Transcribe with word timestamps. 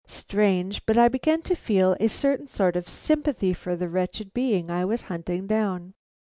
Strange, 0.07 0.83
but 0.87 0.97
I 0.97 1.07
began 1.09 1.43
to 1.43 1.53
feel 1.55 1.95
a 1.99 2.07
certain 2.09 2.47
sort 2.47 2.75
of 2.75 2.89
sympathy 2.89 3.53
for 3.53 3.75
the 3.75 3.87
wretched 3.87 4.33
being 4.33 4.71
I 4.71 4.83
was 4.83 5.03
hunting 5.03 5.45
down. 5.45 5.93